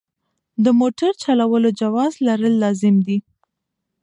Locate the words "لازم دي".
2.63-3.17